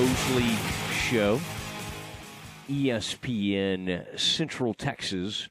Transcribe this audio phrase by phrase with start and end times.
[0.00, 0.56] Mosley
[0.92, 1.38] Show,
[2.70, 5.50] ESPN Central Texas,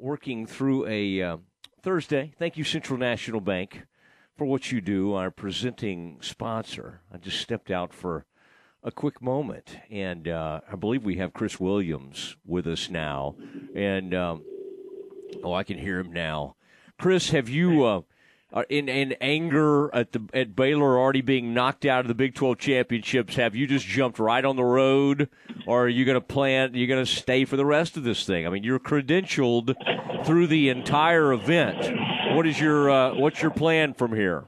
[0.00, 1.36] working through a uh,
[1.80, 2.32] Thursday.
[2.40, 3.84] Thank you, Central National Bank,
[4.36, 7.02] for what you do, our presenting sponsor.
[7.14, 8.26] I just stepped out for
[8.82, 13.36] a quick moment, and uh, I believe we have Chris Williams with us now.
[13.76, 14.42] And, um,
[15.44, 16.56] oh, I can hear him now.
[16.98, 17.84] Chris, have you.
[17.84, 18.00] Uh, uh,
[18.68, 22.58] in in anger at the at Baylor already being knocked out of the Big 12
[22.58, 25.28] championships, have you just jumped right on the road,
[25.66, 26.72] or are you going to plan?
[26.74, 28.46] You're going to stay for the rest of this thing?
[28.46, 29.74] I mean, you're credentialed
[30.24, 31.76] through the entire event.
[32.34, 34.44] What is your uh, what's your plan from here?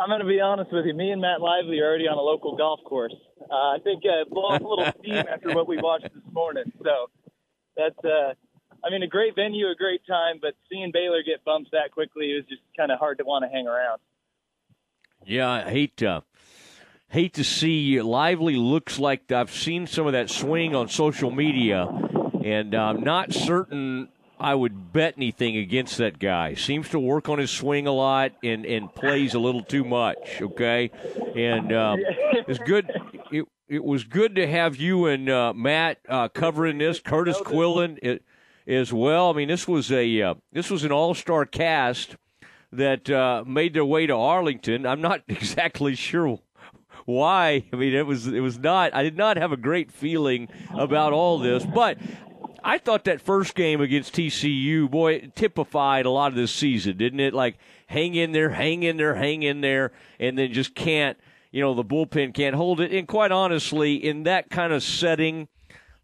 [0.00, 0.94] I'm going to be honest with you.
[0.94, 3.14] Me and Matt Lively are already on a local golf course.
[3.50, 6.70] Uh, I think uh, blow off a little steam after what we watched this morning.
[6.82, 7.10] So
[7.76, 8.34] that's uh,
[8.84, 12.34] I mean, a great venue, a great time, but seeing Baylor get bumped that quickly
[12.34, 14.00] was just kind of hard to want to hang around.
[15.24, 16.20] Yeah, I hate uh,
[17.08, 21.86] hate to see Lively looks like I've seen some of that swing on social media,
[22.44, 24.08] and I'm not certain
[24.40, 26.54] I would bet anything against that guy.
[26.54, 30.40] Seems to work on his swing a lot and, and plays a little too much.
[30.40, 30.90] Okay,
[31.34, 31.98] and um,
[32.46, 32.90] it's good.
[33.32, 37.00] It, it was good to have you and uh, Matt uh, covering this.
[37.00, 37.98] Curtis Quillen.
[38.00, 38.22] It,
[38.68, 39.30] as well.
[39.30, 42.16] I mean, this was a uh, this was an all star cast
[42.70, 44.86] that uh, made their way to Arlington.
[44.86, 46.38] I'm not exactly sure
[47.06, 47.64] why.
[47.72, 48.94] I mean, it was it was not.
[48.94, 51.98] I did not have a great feeling about all this, but.
[52.64, 57.20] I thought that first game against TCU, boy, typified a lot of this season, didn't
[57.20, 57.32] it?
[57.32, 61.16] Like, hang in there, hang in there, hang in there, and then just can't,
[61.52, 62.92] you know, the bullpen can't hold it.
[62.92, 65.46] And quite honestly, in that kind of setting,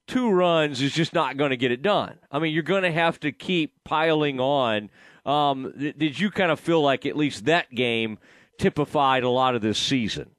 [0.07, 2.19] two runs is just not going to get it done.
[2.31, 4.91] I mean, you're going to have to keep piling on.
[5.25, 8.19] Um, th- did you kind of feel like at least that game
[8.59, 10.31] typified a lot of this season?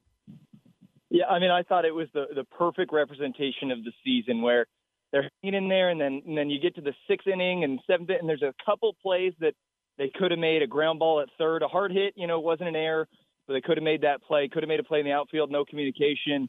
[1.10, 4.66] Yeah, I mean, I thought it was the the perfect representation of the season where
[5.12, 7.80] they're hanging in there, and then and then you get to the sixth inning and
[7.86, 9.54] seventh, and there's a couple plays that
[9.98, 12.68] they could have made a ground ball at third, a hard hit, you know, wasn't
[12.68, 13.08] an error,
[13.46, 15.50] but they could have made that play, could have made a play in the outfield,
[15.50, 16.48] no communication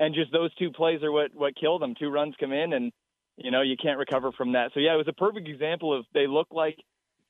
[0.00, 1.94] and just those two plays are what what killed them.
[1.98, 2.92] Two runs come in, and
[3.36, 4.70] you know you can't recover from that.
[4.74, 6.76] So yeah, it was a perfect example of they look like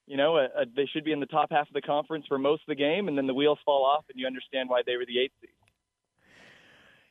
[0.06, 2.38] you know a, a, they should be in the top half of the conference for
[2.38, 4.96] most of the game, and then the wheels fall off, and you understand why they
[4.96, 5.50] were the eighth seed.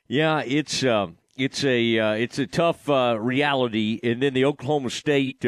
[0.08, 4.90] Yeah, it's uh, it's a uh, it's a tough uh, reality, and then the Oklahoma
[4.90, 5.46] State.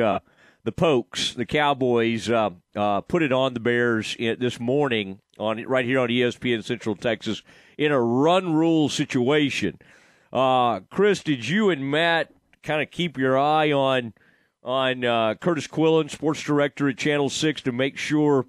[0.66, 5.86] The Pokes, the Cowboys, uh, uh, put it on the Bears this morning on right
[5.86, 7.44] here on ESPN Central Texas
[7.78, 9.78] in a run rule situation.
[10.34, 12.31] Uh, Chris, did you and Matt
[12.64, 14.14] kind of keep your eye on
[14.64, 18.48] on uh, Curtis Quillen, sports director at Channel Six, to make sure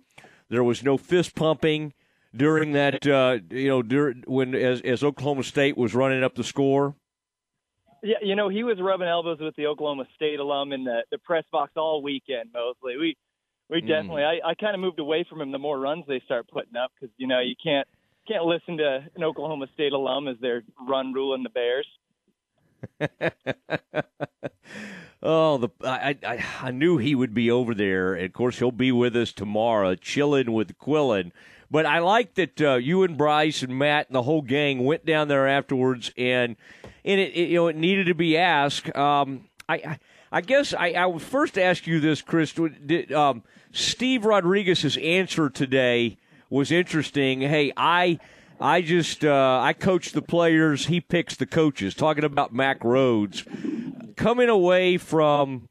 [0.48, 1.92] there was no fist pumping
[2.34, 3.06] during that?
[3.06, 6.96] Uh, you know, during, when as, as Oklahoma State was running up the score.
[8.06, 11.18] Yeah, you know, he was rubbing elbows with the Oklahoma State alum in the, the
[11.18, 12.50] press box all weekend.
[12.54, 13.16] Mostly, we
[13.68, 13.88] we mm.
[13.88, 14.22] definitely.
[14.22, 16.92] I, I kind of moved away from him the more runs they start putting up
[16.94, 17.88] because you know you can't
[18.28, 21.88] can't listen to an Oklahoma State alum as they're run ruling the Bears.
[25.20, 28.14] oh, the I, I I knew he would be over there.
[28.14, 31.32] Of course, he'll be with us tomorrow, chilling with Quillen.
[31.68, 35.04] But I like that uh, you and Bryce and Matt and the whole gang went
[35.04, 36.54] down there afterwards, and
[37.06, 38.94] and it, it you know it needed to be asked.
[38.94, 39.98] Um, I,
[40.30, 42.52] I guess I, I would first ask you this, Chris.
[42.52, 46.18] Did, um, Steve Rodriguez's answer today
[46.50, 47.40] was interesting.
[47.40, 48.18] Hey, I
[48.60, 50.86] I just uh, I coach the players.
[50.86, 51.94] He picks the coaches.
[51.94, 53.46] Talking about Mack Rhoades,
[54.16, 55.68] coming away from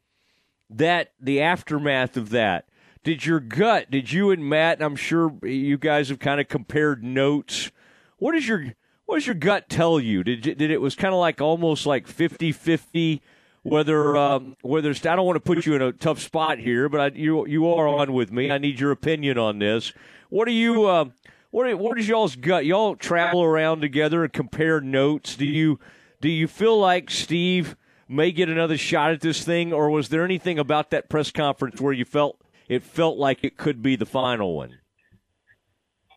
[0.70, 2.66] that, the aftermath of that.
[3.04, 3.90] Did your gut?
[3.90, 4.82] Did you and Matt?
[4.82, 7.70] I'm sure you guys have kind of compared notes.
[8.18, 8.72] What is your
[9.06, 10.22] what does your gut tell you?
[10.22, 13.20] Did did it was kind of like almost like 50-50
[13.62, 17.00] whether um, whether I don't want to put you in a tough spot here, but
[17.00, 18.50] I, you you are on with me.
[18.50, 19.92] I need your opinion on this.
[20.28, 21.06] What do you uh,
[21.50, 22.64] what what is y'all's gut?
[22.64, 25.34] Y'all travel around together and compare notes.
[25.36, 25.80] Do you
[26.20, 27.76] do you feel like Steve
[28.08, 31.80] may get another shot at this thing, or was there anything about that press conference
[31.80, 34.78] where you felt it felt like it could be the final one?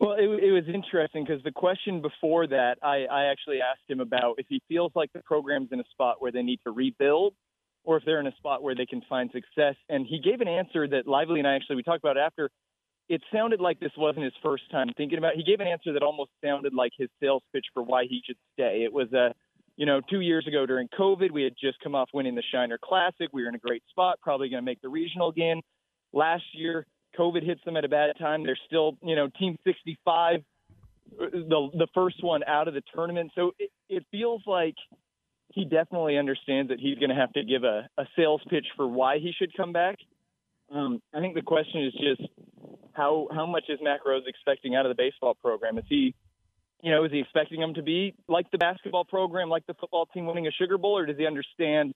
[0.00, 4.00] Well, it, it was interesting because the question before that, I, I actually asked him
[4.00, 7.34] about if he feels like the program's in a spot where they need to rebuild
[7.84, 9.74] or if they're in a spot where they can find success.
[9.90, 12.50] And he gave an answer that Lively and I actually, we talked about after.
[13.10, 15.34] It sounded like this wasn't his first time thinking about.
[15.34, 15.38] It.
[15.38, 18.36] He gave an answer that almost sounded like his sales pitch for why he should
[18.54, 18.84] stay.
[18.84, 19.34] It was a,
[19.76, 22.78] you know, two years ago during COVID, we had just come off winning the Shiner
[22.82, 23.28] Classic.
[23.32, 25.60] We were in a great spot, probably going to make the regional again.
[26.12, 26.86] Last year,
[27.20, 28.44] COVID hits them at a bad time.
[28.44, 30.40] They're still, you know, Team 65
[31.18, 33.32] the the first one out of the tournament.
[33.34, 34.76] So it, it feels like
[35.52, 38.86] he definitely understands that he's going to have to give a, a sales pitch for
[38.86, 39.96] why he should come back.
[40.72, 42.30] Um, I think the question is just
[42.92, 45.78] how how much is Mack Rhoades expecting out of the baseball program?
[45.78, 46.14] Is he,
[46.82, 50.06] you know, is he expecting them to be like the basketball program, like the football
[50.06, 51.92] team winning a Sugar Bowl, or does he understand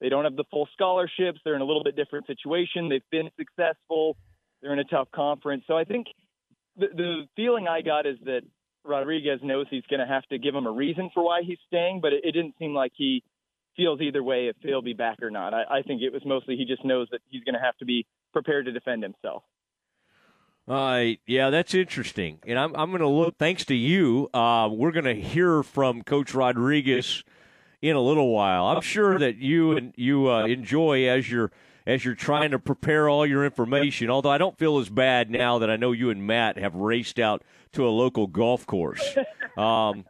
[0.00, 1.40] they don't have the full scholarships?
[1.44, 2.88] They're in a little bit different situation.
[2.88, 4.16] They've been successful.
[4.62, 5.64] They're in a tough conference.
[5.66, 6.06] So I think
[6.76, 8.42] the, the feeling I got is that
[8.84, 12.00] Rodriguez knows he's going to have to give him a reason for why he's staying,
[12.00, 13.22] but it, it didn't seem like he
[13.76, 15.54] feels either way if he'll be back or not.
[15.54, 17.84] I, I think it was mostly he just knows that he's going to have to
[17.84, 19.42] be prepared to defend himself.
[20.68, 22.38] Uh, yeah, that's interesting.
[22.46, 26.02] And I'm, I'm going to look, thanks to you, uh, we're going to hear from
[26.02, 27.24] Coach Rodriguez
[27.80, 28.66] in a little while.
[28.66, 31.50] I'm sure that you and you uh, enjoy as you're
[31.86, 34.10] as you're trying to prepare all your information.
[34.10, 37.18] Although I don't feel as bad now that I know you and Matt have raced
[37.18, 37.42] out
[37.72, 39.16] to a local golf course.
[39.54, 40.06] Um,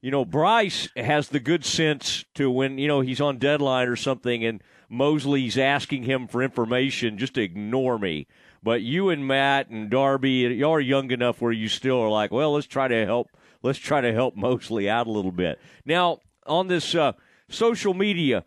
[0.00, 3.96] you know, Bryce has the good sense to when you know he's on deadline or
[3.96, 8.26] something, and Mosley's asking him for information, just to ignore me.
[8.62, 12.30] But you and Matt and Darby, you are young enough where you still are like,
[12.30, 13.28] well, let's try to help.
[13.62, 15.60] Let's try to help Mosley out a little bit.
[15.84, 17.12] Now, on this uh,
[17.48, 18.44] social media,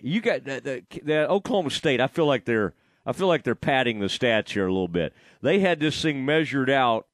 [0.00, 2.00] you got the, the, the Oklahoma State.
[2.00, 2.74] I feel like they're
[3.06, 5.14] I feel like they're padding the stats here a little bit.
[5.42, 7.06] They had this thing measured out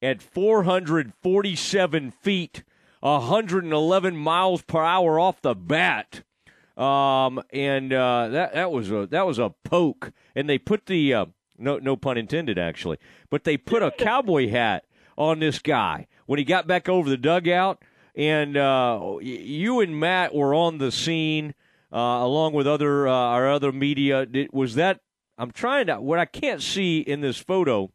[0.00, 2.62] at 447 feet,
[3.00, 6.22] 111 miles per hour off the bat.
[6.76, 11.12] Um, and uh, that that was a that was a poke, and they put the
[11.12, 11.26] uh,
[11.58, 12.98] no no pun intended actually,
[13.30, 14.84] but they put a cowboy hat
[15.16, 17.82] on this guy when he got back over the dugout,
[18.14, 21.52] and uh, you and Matt were on the scene
[21.96, 24.26] along with other uh, our other media.
[24.52, 25.00] was that
[25.36, 27.90] I'm trying to what I can't see in this photo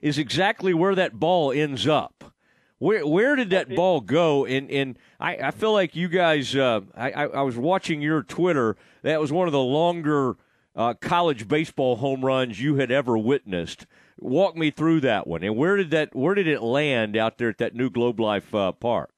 [0.00, 2.32] is exactly where that ball ends up.
[2.78, 4.44] Where where did that ball go?
[4.44, 6.54] And and I, I feel like you guys.
[6.54, 8.76] Uh, I I was watching your Twitter.
[9.02, 10.36] That was one of the longer
[10.76, 13.86] uh, college baseball home runs you had ever witnessed.
[14.18, 15.42] Walk me through that one.
[15.42, 18.54] And where did that where did it land out there at that new Globe Life
[18.54, 19.13] uh, Park?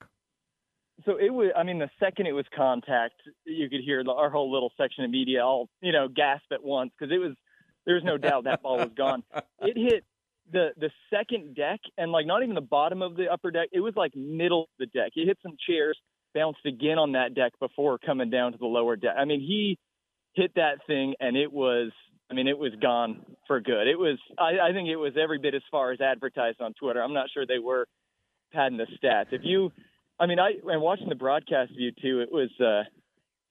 [1.06, 1.50] So it was.
[1.56, 3.14] I mean, the second it was contact,
[3.44, 6.62] you could hear the, our whole little section of media all you know gasp at
[6.62, 7.32] once because it was.
[7.86, 9.22] There was no doubt that ball was gone.
[9.60, 10.04] It hit
[10.52, 13.68] the the second deck and like not even the bottom of the upper deck.
[13.72, 15.12] It was like middle of the deck.
[15.14, 15.96] It hit some chairs,
[16.34, 19.14] bounced again on that deck before coming down to the lower deck.
[19.16, 19.78] I mean, he
[20.34, 21.92] hit that thing and it was.
[22.28, 23.86] I mean, it was gone for good.
[23.86, 24.18] It was.
[24.36, 27.00] I, I think it was every bit as far as advertised on Twitter.
[27.00, 27.86] I'm not sure they were
[28.52, 29.26] padding the stats.
[29.30, 29.70] If you,
[30.18, 32.20] I mean, I and watching the broadcast view too.
[32.20, 32.50] It was.
[32.60, 32.88] uh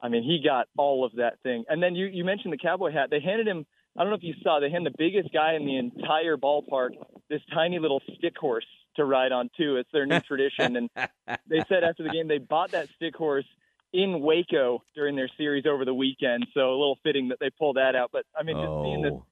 [0.02, 1.64] I mean, he got all of that thing.
[1.68, 3.10] And then you you mentioned the cowboy hat.
[3.10, 3.66] They handed him
[3.98, 6.90] I don't know if you saw, they hand the biggest guy in the entire ballpark
[7.30, 8.66] this tiny little stick horse
[8.98, 9.78] to ride on too.
[9.78, 10.90] It's their new tradition, and
[11.48, 13.46] they said after the game they bought that stick horse
[13.94, 16.46] in Waco during their series over the weekend.
[16.54, 18.10] So a little fitting that they pull that out.
[18.12, 18.84] But I mean, just oh.
[18.84, 19.26] seeing this oh.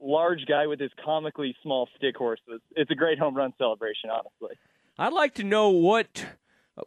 [0.00, 2.40] large guy with his comically small stick horse,
[2.74, 4.56] it's a great home run celebration, honestly.
[4.98, 6.26] I'd like to know what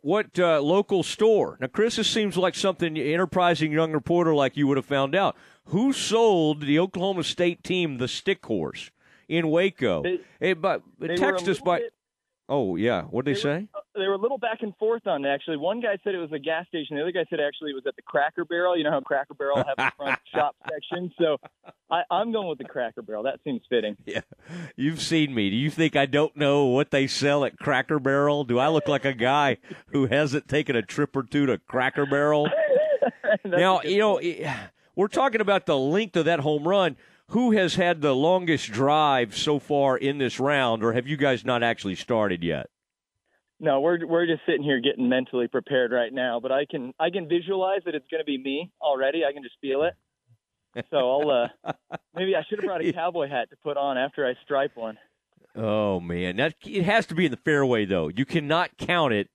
[0.01, 1.57] what uh, local store.
[1.59, 5.15] Now, Chris, this seems like something an enterprising young reporter like you would have found
[5.15, 5.35] out.
[5.65, 8.91] Who sold the Oklahoma State team the stick horse
[9.27, 10.03] in Waco?
[10.03, 10.83] They, hey, but
[11.17, 11.79] text us by.
[11.79, 11.93] Bit,
[12.51, 13.67] oh yeah, what did they, they say?
[13.73, 15.57] Were, they were a little back and forth on it, actually.
[15.57, 16.97] One guy said it was a gas station.
[16.97, 18.77] The other guy said actually it was at the Cracker Barrel.
[18.77, 21.11] You know how Cracker Barrel have the front shop section.
[21.17, 21.37] So
[21.89, 23.23] I, I'm going with the Cracker Barrel.
[23.23, 23.97] That seems fitting.
[24.11, 24.21] Yeah,
[24.75, 25.49] you've seen me.
[25.49, 28.43] Do you think I don't know what they sell at Cracker Barrel?
[28.43, 32.05] Do I look like a guy who hasn't taken a trip or two to Cracker
[32.05, 32.49] Barrel?
[33.45, 34.19] now you know
[34.95, 36.97] we're talking about the length of that home run.
[37.31, 41.45] Who has had the longest drive so far in this round, or have you guys
[41.45, 42.69] not actually started yet?
[43.57, 46.41] No, we're we're just sitting here getting mentally prepared right now.
[46.41, 49.23] But I can I can visualize that it's going to be me already.
[49.23, 49.93] I can just feel it.
[50.89, 51.73] So I'll uh,
[52.15, 54.97] maybe I should have brought a cowboy hat to put on after I stripe one.
[55.55, 58.09] Oh man, that it has to be in the fairway though.
[58.09, 59.29] You cannot count it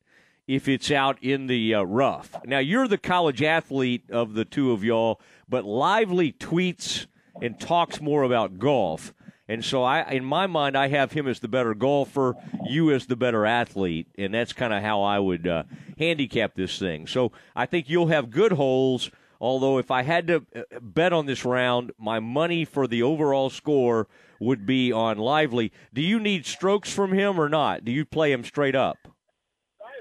[0.46, 2.36] if it's out in the uh, rough.
[2.44, 7.06] Now you're the college athlete of the two of y'all, but Lively tweets
[7.42, 9.12] and talks more about golf.
[9.48, 12.34] And so, I, in my mind, I have him as the better golfer,
[12.68, 15.62] you as the better athlete, and that's kind of how I would uh,
[15.98, 17.06] handicap this thing.
[17.06, 19.10] So, I think you'll have good holes.
[19.40, 23.48] Although, if I had to uh, bet on this round, my money for the overall
[23.48, 24.08] score
[24.40, 25.72] would be on Lively.
[25.94, 27.84] Do you need strokes from him or not?
[27.84, 28.96] Do you play him straight up?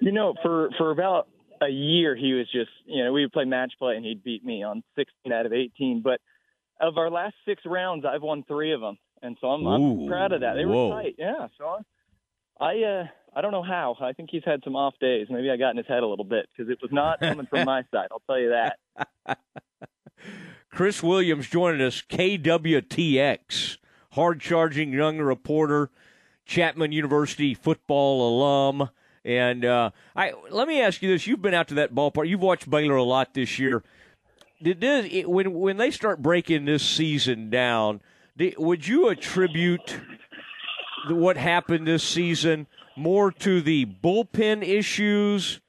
[0.01, 1.27] You know, for for about
[1.61, 4.43] a year, he was just you know we would play match play and he'd beat
[4.43, 6.01] me on 16 out of 18.
[6.03, 6.19] But
[6.79, 10.31] of our last six rounds, I've won three of them and so I'm, I'm proud
[10.31, 10.53] of that.
[10.53, 11.47] They were tight, yeah.
[11.57, 11.83] So
[12.59, 13.95] I uh, I don't know how.
[13.99, 15.27] I think he's had some off days.
[15.29, 17.65] Maybe I got in his head a little bit because it was not coming from
[17.65, 18.07] my side.
[18.11, 19.37] I'll tell you that.
[20.69, 23.77] Chris Williams joining us, KWTX,
[24.11, 25.89] hard charging young reporter,
[26.45, 28.89] Chapman University football alum.
[29.23, 32.27] And uh, I let me ask you this: You've been out to that ballpark.
[32.29, 33.83] You've watched Baylor a lot this year.
[34.65, 38.01] Did this it, when when they start breaking this season down?
[38.35, 39.99] Did, would you attribute
[41.07, 45.61] what happened this season more to the bullpen issues,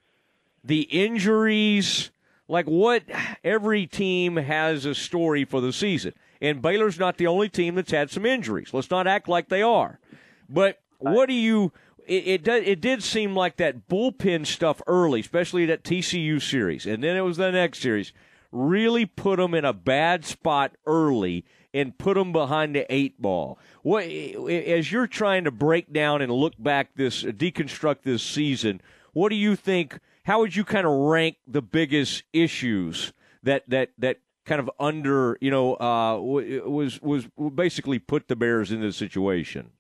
[0.64, 2.10] the injuries?
[2.48, 3.02] Like what?
[3.44, 7.90] Every team has a story for the season, and Baylor's not the only team that's
[7.90, 8.72] had some injuries.
[8.72, 10.00] Let's not act like they are.
[10.48, 11.70] But what do you?
[12.06, 12.48] It, it.
[12.48, 17.20] It did seem like that bullpen stuff early, especially that TCU series, and then it
[17.20, 18.14] was the next series.
[18.58, 21.44] Really put them in a bad spot early
[21.74, 23.58] and put them behind the eight ball.
[23.82, 28.80] What as you're trying to break down and look back this deconstruct this season?
[29.12, 29.98] What do you think?
[30.24, 35.36] How would you kind of rank the biggest issues that that that kind of under
[35.42, 39.70] you know uh, was was basically put the Bears in this situation?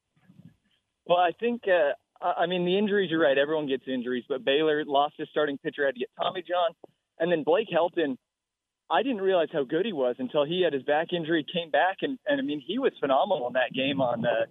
[1.06, 3.10] Well, I think uh, I mean the injuries.
[3.10, 3.38] You're right.
[3.38, 6.72] Everyone gets injuries, but Baylor lost his starting pitcher, had to get Tommy John,
[7.18, 8.18] and then Blake Helton
[8.90, 11.98] I didn't realize how good he was until he had his back injury, came back,
[12.02, 14.46] and, and I mean, he was phenomenal in that game on uh,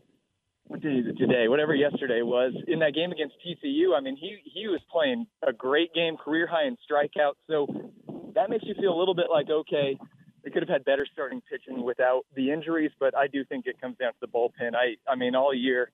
[0.67, 1.47] what day is it today?
[1.47, 3.95] Whatever yesterday was in that game against TCU.
[3.95, 7.35] I mean, he he was playing a great game, career high in strikeouts.
[7.47, 7.67] So
[8.33, 9.97] that makes you feel a little bit like okay,
[10.43, 12.91] they could have had better starting pitching without the injuries.
[12.99, 14.73] But I do think it comes down to the bullpen.
[14.75, 15.91] I I mean, all year,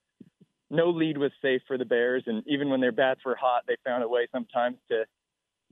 [0.69, 3.75] no lead was safe for the Bears, and even when their bats were hot, they
[3.85, 5.03] found a way sometimes to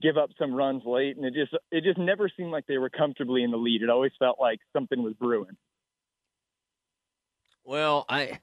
[0.00, 2.90] give up some runs late, and it just it just never seemed like they were
[2.90, 3.82] comfortably in the lead.
[3.82, 5.56] It always felt like something was brewing.
[7.64, 8.40] Well, I,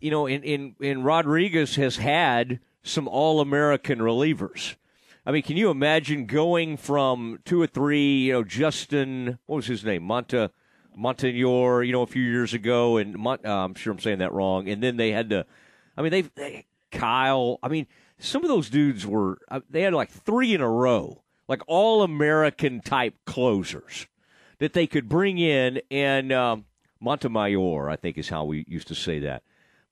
[0.00, 4.76] you know, in in, in Rodriguez has had some All American relievers.
[5.24, 9.66] I mean, can you imagine going from two or three, you know, Justin, what was
[9.66, 10.50] his name, Monta,
[10.98, 14.68] Montagnor, you know, a few years ago, and uh, I'm sure I'm saying that wrong,
[14.68, 15.46] and then they had to,
[15.96, 17.86] I mean, they, they Kyle, I mean,
[18.18, 22.02] some of those dudes were uh, they had like three in a row, like all
[22.02, 24.06] American type closers
[24.58, 26.66] that they could bring in, and um,
[27.00, 29.42] Montemayor, I think is how we used to say that.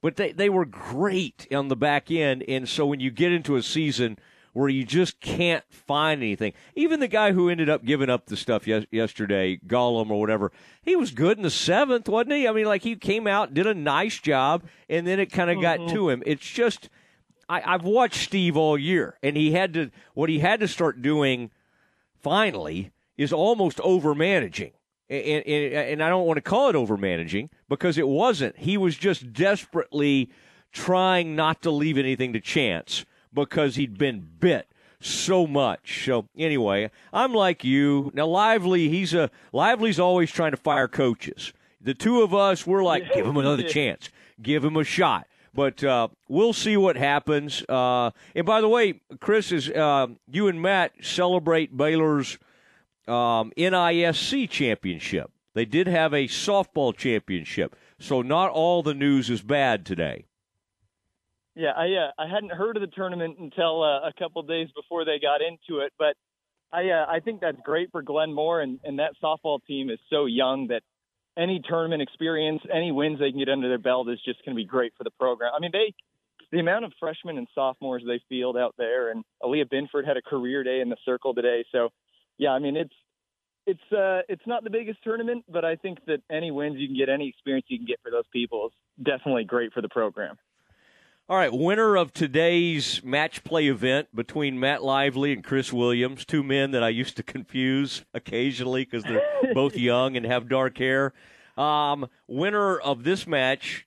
[0.03, 3.57] But they they were great on the back end, and so when you get into
[3.57, 4.19] a season
[4.53, 6.53] where you just can't find anything.
[6.75, 10.50] Even the guy who ended up giving up the stuff yes, yesterday, Gollum or whatever,
[10.83, 12.49] he was good in the seventh, wasn't he?
[12.49, 15.59] I mean, like he came out, did a nice job, and then it kind of
[15.59, 15.85] mm-hmm.
[15.85, 16.23] got to him.
[16.27, 16.89] It's just
[17.50, 21.02] I, I've watched Steve all year, and he had to what he had to start
[21.02, 21.50] doing
[22.23, 24.71] finally is almost over managing.
[25.09, 28.57] And, and, and, I don't want to call it over managing because it wasn't.
[28.57, 30.30] He was just desperately
[30.71, 33.04] trying not to leave anything to chance
[33.35, 34.69] because he'd been bit
[35.00, 36.04] so much.
[36.04, 38.12] So anyway, I'm like you.
[38.14, 41.52] Now Lively, he's a Lively's always trying to fire coaches.
[41.80, 45.26] The two of us, we're like, give him another chance, give him a shot.
[45.52, 47.64] But uh, we'll see what happens.
[47.69, 52.38] Uh, and by the way, Chris, is uh, you and Matt celebrate Baylor's
[53.09, 55.30] um, NISC championship.
[55.54, 60.26] They did have a softball championship, so not all the news is bad today.
[61.57, 65.04] Yeah, I uh, I hadn't heard of the tournament until uh, a couple days before
[65.04, 66.16] they got into it, but
[66.73, 69.99] I uh, I think that's great for Glenn Moore and, and that softball team is
[70.09, 70.83] so young that
[71.41, 74.61] any tournament experience, any wins they can get under their belt is just going to
[74.61, 75.53] be great for the program.
[75.57, 75.95] I mean, they
[76.53, 80.23] the amount of freshmen and sophomores they field out there, and Aliyah Binford had a
[80.23, 81.65] career day in the circle today.
[81.71, 81.91] So,
[82.39, 82.95] yeah, I mean, it's
[83.67, 86.97] it's uh, it's not the biggest tournament, but I think that any wins you can
[86.97, 90.37] get, any experience you can get for those people is definitely great for the program.
[91.31, 96.43] All right, winner of today's match play event between Matt Lively and Chris Williams, two
[96.43, 99.23] men that I used to confuse occasionally because they're
[99.55, 101.13] both young and have dark hair.
[101.57, 103.87] Um, winner of this match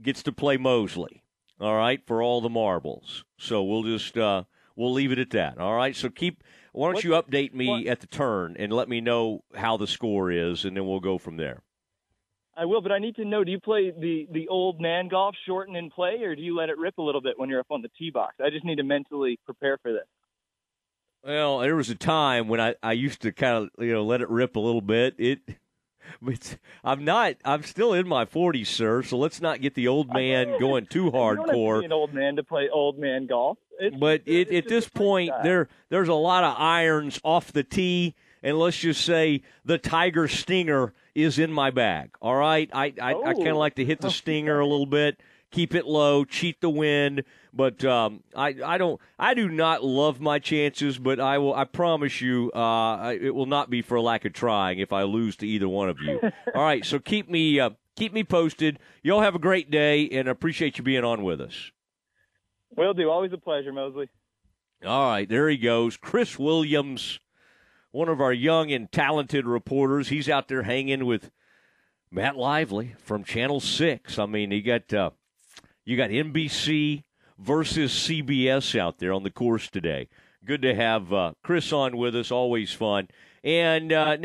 [0.00, 1.24] gets to play Mosley.
[1.60, 3.24] All right, for all the marbles.
[3.36, 4.44] So we'll just uh,
[4.76, 5.58] we'll leave it at that.
[5.58, 5.96] All right.
[5.96, 6.44] So keep.
[6.70, 7.86] Why don't what, you update me what?
[7.86, 11.18] at the turn and let me know how the score is, and then we'll go
[11.18, 11.62] from there.
[12.56, 15.34] I will, but I need to know: Do you play the the old man golf,
[15.46, 17.70] shorten and play, or do you let it rip a little bit when you're up
[17.70, 18.36] on the tee box?
[18.42, 20.06] I just need to mentally prepare for this.
[21.22, 24.22] Well, there was a time when I I used to kind of you know let
[24.22, 25.14] it rip a little bit.
[25.18, 25.40] It.
[26.22, 27.34] But I'm not.
[27.44, 29.02] I'm still in my 40s, sir.
[29.02, 31.84] So let's not get the old man going too hardcore.
[31.84, 33.58] an old man to play old man golf.
[33.80, 38.14] It's, but it, at this point, there there's a lot of irons off the tee,
[38.40, 42.10] and let's just say the Tiger Stinger is in my bag.
[42.20, 43.24] All right, I I, oh.
[43.24, 45.18] I kind of like to hit the stinger a little bit,
[45.50, 47.24] keep it low, cheat the wind.
[47.52, 50.98] But um, I, I don't, I do not love my chances.
[50.98, 54.78] But I will, I promise you, uh, it will not be for lack of trying
[54.78, 56.20] if I lose to either one of you.
[56.54, 58.78] All right, so keep me, uh, keep me posted.
[59.02, 61.72] Y'all have a great day, and appreciate you being on with us.
[62.76, 63.08] Will do.
[63.08, 64.10] Always a pleasure, Mosley.
[64.84, 67.18] All right, there he goes, Chris Williams,
[67.90, 70.08] one of our young and talented reporters.
[70.08, 71.30] He's out there hanging with
[72.10, 74.18] Matt Lively from Channel Six.
[74.18, 75.10] I mean, you got uh,
[75.84, 77.04] you got NBC
[77.38, 80.08] versus CBS out there on the course today.
[80.44, 82.30] Good to have uh, Chris on with us.
[82.30, 83.08] Always fun.
[83.42, 84.22] And uh, now.